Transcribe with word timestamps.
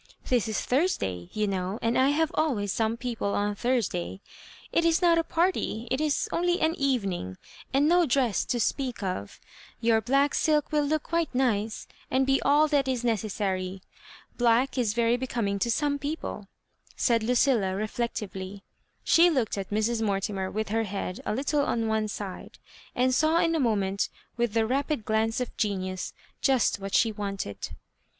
This 0.29 0.47
is 0.47 0.59
Thursday, 0.59 1.29
you 1.31 1.45
know, 1.45 1.77
and 1.79 1.95
I 1.95 2.09
have 2.09 2.31
always 2.33 2.73
some 2.73 2.97
people 2.97 3.35
on 3.35 3.53
Thursday. 3.53 4.19
It 4.71 4.83
is 4.83 4.99
not 4.99 5.19
a 5.19 5.23
party— 5.23 5.87
it 5.91 6.01
is 6.01 6.27
only 6.31 6.59
an 6.59 6.73
Evening— 6.73 7.37
and 7.71 7.87
no 7.87 8.07
dress 8.07 8.43
to 8.45 8.59
speak 8.59 9.03
of. 9.03 9.39
Your 9.79 10.01
black 10.01 10.33
silk 10.33 10.71
will 10.71 10.85
look 10.85 11.03
quite 11.03 11.35
nice, 11.35 11.87
and 12.09 12.25
be 12.25 12.41
all 12.41 12.67
that 12.67 12.87
is 12.87 13.03
neces 13.03 13.29
sary. 13.29 13.83
Black 14.39 14.75
is 14.75 14.95
very 14.95 15.17
becoming 15.17 15.59
to 15.59 15.69
some 15.69 15.99
people," 15.99 16.47
said 16.95 17.21
Lucilla, 17.21 17.75
reflectively. 17.75 18.63
She 19.03 19.29
looked 19.29 19.55
at 19.55 19.69
Mrs. 19.69 20.01
Mortimer 20.01 20.49
with 20.49 20.69
her 20.69 20.85
head 20.85 21.21
a 21.27 21.35
little 21.35 21.61
on 21.61 21.85
one 21.85 22.07
side, 22.07 22.57
and 22.95 23.13
saw 23.13 23.37
in 23.37 23.53
a 23.53 23.59
moment, 23.59 24.09
with 24.35 24.53
the 24.55 24.65
rapid 24.65 25.05
glance 25.05 25.39
of 25.39 25.55
genius, 25.57 26.11
just 26.41 26.79
what 26.79 26.95
she 26.95 27.11
wanted. 27.11 27.69